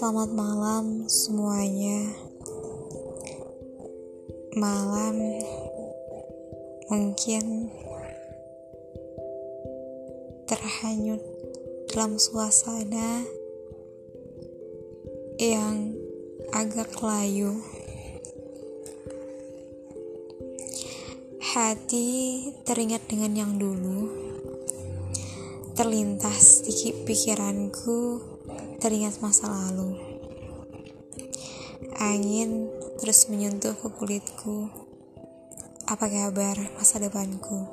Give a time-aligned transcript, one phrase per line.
[0.00, 2.08] Selamat malam semuanya.
[4.56, 5.44] Malam
[6.88, 7.68] mungkin
[10.48, 11.20] terhanyut
[11.92, 13.28] dalam suasana
[15.36, 15.92] yang
[16.48, 17.60] agak layu.
[21.44, 22.08] Hati
[22.64, 24.08] teringat dengan yang dulu,
[25.76, 28.29] terlintas di pikiranku,
[28.80, 29.92] teringat masa lalu.
[32.00, 32.64] Angin
[32.96, 34.72] terus menyentuh ke kulitku.
[35.84, 37.68] Apa kabar masa depanku?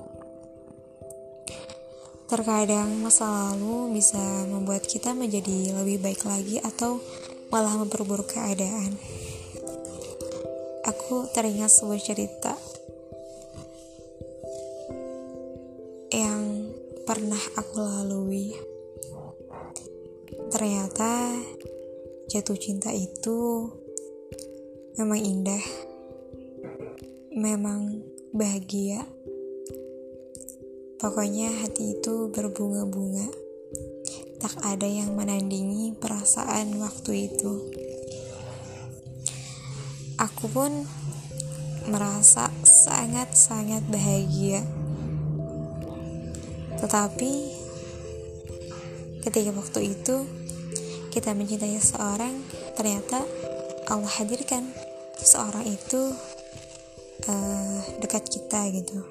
[2.28, 4.20] Terkadang masa lalu bisa
[4.52, 7.00] membuat kita menjadi lebih baik lagi atau
[7.48, 9.00] malah memperburuk keadaan.
[10.84, 12.52] Aku teringat sebuah cerita
[16.12, 16.68] yang
[17.08, 18.77] pernah aku lalui.
[20.58, 21.38] Ternyata
[22.34, 23.70] jatuh cinta itu
[24.98, 25.62] memang indah,
[27.30, 28.02] memang
[28.34, 29.06] bahagia.
[30.98, 33.30] Pokoknya hati itu berbunga-bunga.
[34.42, 37.54] Tak ada yang menandingi perasaan waktu itu.
[40.18, 40.90] Aku pun
[41.86, 44.66] merasa sangat-sangat bahagia
[46.78, 47.32] tetapi
[49.26, 50.47] ketika waktu itu
[51.18, 52.46] kita mencintai seseorang,
[52.78, 53.26] ternyata
[53.90, 54.70] Allah hadirkan
[55.18, 56.14] seseorang itu
[57.26, 59.02] uh, dekat kita gitu.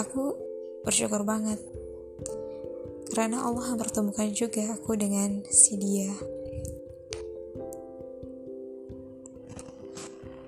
[0.00, 0.32] Aku
[0.88, 1.60] bersyukur banget
[3.12, 6.16] karena Allah mempertemukan juga aku dengan si dia.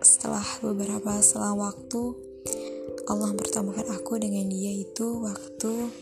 [0.01, 2.17] Setelah beberapa selang waktu,
[3.13, 5.93] Allah mempertemukan aku dengan dia itu waktu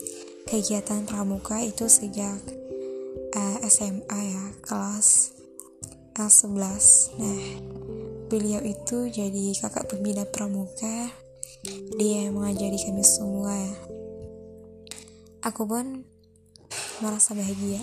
[0.47, 2.58] kegiatan pramuka itu sejak
[3.39, 5.39] uh, eh, SMA ya kelas
[6.19, 7.43] uh, 11 nah
[8.29, 11.09] beliau itu jadi kakak pembina pramuka.
[11.97, 13.57] Dia yang mengajari kami semua.
[13.57, 13.73] Ya
[15.49, 16.05] aku pun
[17.01, 17.81] merasa bahagia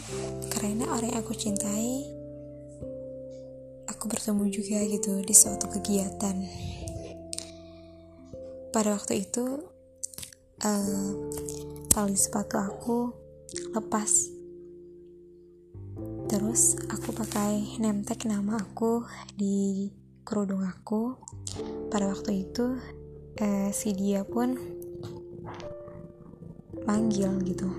[0.54, 2.04] karena orang yang aku cintai
[3.90, 6.36] aku bertemu juga gitu di suatu kegiatan.
[8.70, 9.66] Pada waktu itu
[10.62, 11.10] uh,
[11.90, 12.98] tali sepatu aku
[13.74, 14.35] lepas
[16.36, 19.08] terus aku pakai nemtek nama aku
[19.40, 19.88] di
[20.28, 21.16] kerudung aku.
[21.88, 22.76] Pada waktu itu
[23.40, 24.52] uh, si dia pun
[26.84, 27.72] manggil gitu.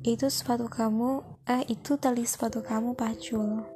[0.00, 1.20] Itu sepatu kamu
[1.52, 3.68] eh itu tali sepatu kamu pacul.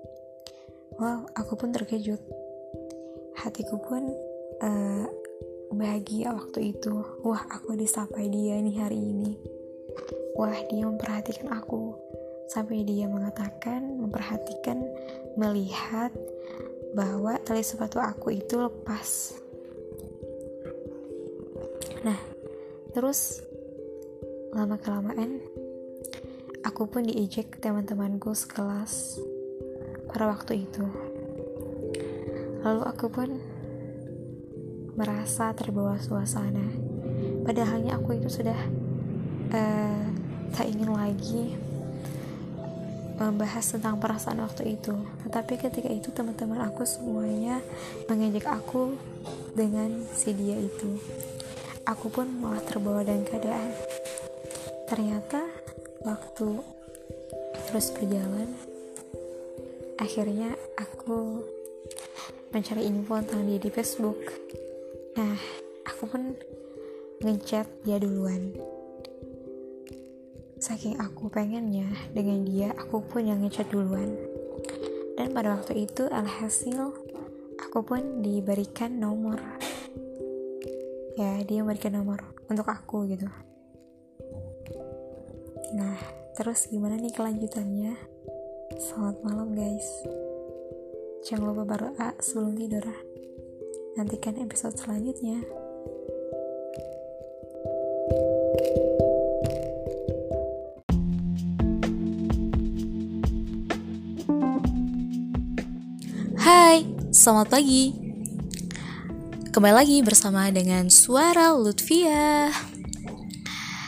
[0.97, 2.25] Wow aku pun terkejut.
[3.37, 4.17] Hatiku pun
[4.65, 5.05] uh,
[5.77, 7.05] bahagia waktu itu.
[7.21, 9.37] Wah aku disapai dia nih hari ini.
[10.41, 12.13] Wah dia memperhatikan aku
[12.53, 14.85] sampai dia mengatakan memperhatikan
[15.41, 16.13] melihat
[16.93, 19.41] bahwa tali sepatu aku itu lepas
[22.05, 22.21] nah
[22.93, 23.41] terus
[24.53, 25.41] lama kelamaan
[26.61, 29.17] aku pun diejek teman-temanku sekelas
[30.13, 30.85] pada waktu itu
[32.61, 33.41] lalu aku pun
[34.93, 36.69] merasa terbawa suasana.
[37.49, 38.59] Padahalnya aku itu sudah
[39.51, 40.05] uh,
[40.53, 41.57] tak ingin lagi
[43.19, 44.95] membahas tentang perasaan waktu itu.
[45.27, 47.61] Tetapi ketika itu teman-teman aku semuanya
[48.09, 48.97] mengejek aku
[49.57, 50.97] dengan si dia itu.
[51.89, 53.71] Aku pun malah terbawa dengan keadaan.
[54.87, 55.41] Ternyata
[56.07, 56.63] waktu
[57.69, 58.53] terus berjalan,
[59.99, 61.43] akhirnya aku
[62.53, 64.21] mencari info tentang dia di Facebook
[65.13, 65.37] Nah,
[65.85, 66.33] aku pun
[67.21, 68.72] ngechat dia duluan.
[70.63, 74.15] Saking aku pengennya dengan dia, aku pun yang ngechat duluan.
[75.19, 76.95] Dan pada waktu itu alhasil
[77.59, 79.43] aku pun diberikan nomor.
[81.19, 83.27] Ya, dia memberikan nomor untuk aku gitu.
[85.75, 85.99] Nah,
[86.39, 87.99] terus gimana nih kelanjutannya?
[88.79, 90.07] Selamat malam guys.
[91.27, 92.87] Jangan lupa berdoa sebelum tidur.
[93.99, 95.43] Nantikan episode selanjutnya.
[107.23, 107.95] Selamat pagi.
[109.55, 112.51] Kembali lagi bersama dengan suara Lutfia.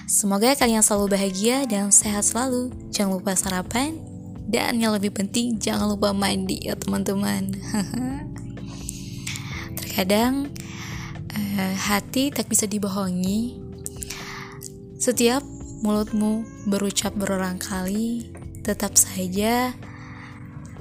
[0.07, 2.71] Semoga kalian selalu bahagia dan sehat selalu.
[2.95, 3.99] Jangan lupa sarapan
[4.47, 7.51] dan yang lebih penting jangan lupa mandi ya teman-teman.
[9.99, 10.55] Kadang
[11.35, 13.59] uh, hati tak bisa dibohongi.
[15.03, 15.43] Setiap
[15.83, 18.31] mulutmu berucap berulang kali,
[18.63, 19.75] tetap saja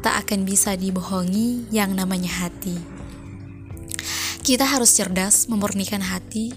[0.04, 2.76] tak akan bisa dibohongi yang namanya hati.
[4.44, 6.52] Kita harus cerdas memurnikan hati.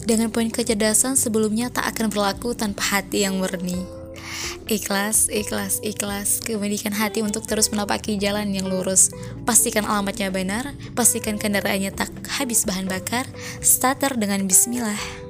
[0.00, 3.84] Dengan poin kecerdasan sebelumnya tak akan berlaku tanpa hati yang murni.
[4.66, 9.12] Ikhlas, ikhlas, ikhlas, kemudian hati untuk terus menapaki jalan yang lurus.
[9.44, 12.10] Pastikan alamatnya benar, pastikan kendaraannya tak
[12.40, 13.28] habis bahan bakar,
[13.60, 15.25] starter dengan bismillah.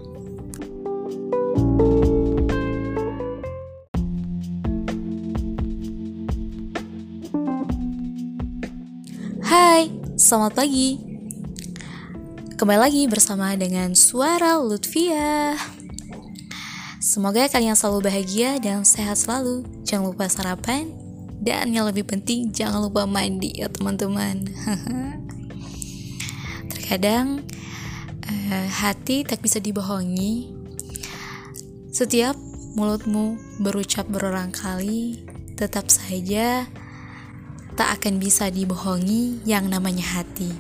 [10.26, 10.99] Selamat pagi.
[12.58, 15.55] Kembali lagi bersama dengan suara Lutfia.
[16.99, 19.62] Semoga kalian selalu bahagia dan sehat selalu.
[19.87, 20.90] Jangan lupa sarapan
[21.38, 24.50] dan yang lebih penting jangan lupa mandi ya teman-teman.
[26.75, 27.46] Terkadang
[28.26, 30.50] uh, hati tak bisa dibohongi.
[31.94, 32.34] Setiap
[32.75, 35.23] mulutmu berucap berulang kali,
[35.55, 36.67] tetap saja
[37.76, 40.50] tak akan bisa dibohongi yang namanya hati.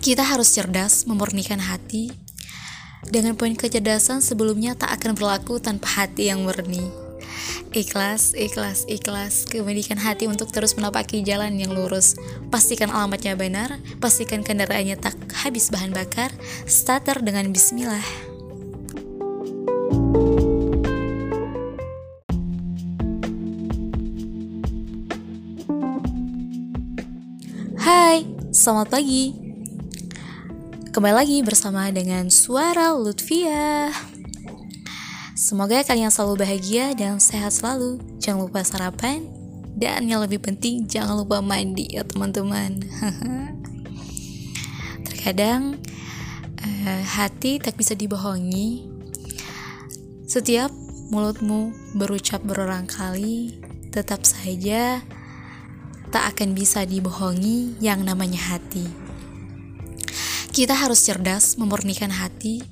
[0.00, 2.08] Kita harus cerdas memurnikan hati
[3.08, 6.88] dengan poin kecerdasan sebelumnya tak akan berlaku tanpa hati yang murni.
[7.70, 12.18] Ikhlas, ikhlas, ikhlas, kemudian hati untuk terus menapaki jalan yang lurus.
[12.50, 15.14] Pastikan alamatnya benar, pastikan kendaraannya tak
[15.46, 16.34] habis bahan bakar,
[16.66, 18.29] starter dengan bismillah.
[27.80, 29.32] Hai, selamat pagi.
[30.92, 33.88] Kembali lagi bersama dengan suara Lutfia.
[35.32, 37.96] Semoga kalian selalu bahagia dan sehat selalu.
[38.20, 39.24] Jangan lupa sarapan
[39.80, 42.84] dan yang lebih penting jangan lupa mandi ya teman-teman.
[45.08, 45.80] Terkadang
[46.60, 48.92] uh, hati tak bisa dibohongi.
[50.28, 50.68] Setiap
[51.08, 53.56] mulutmu berucap berulang kali,
[53.88, 55.00] tetap saja
[56.10, 58.86] tak akan bisa dibohongi yang namanya hati.
[60.50, 62.62] Kita harus cerdas memurnikan hati.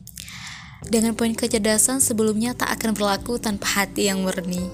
[0.83, 4.67] Dengan poin kecerdasan sebelumnya tak akan berlaku tanpa hati yang murni.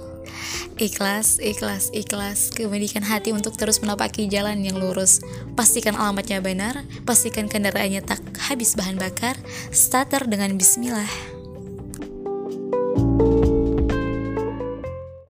[0.74, 5.22] Ikhlas, ikhlas, ikhlas, kemudian hati untuk terus menapaki jalan yang lurus.
[5.54, 8.20] Pastikan alamatnya benar, pastikan kendaraannya tak
[8.50, 9.38] habis bahan bakar,
[9.70, 11.33] starter dengan bismillah.